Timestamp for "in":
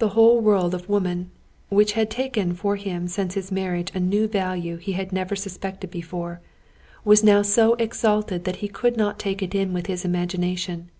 9.54-9.76, 9.76-9.84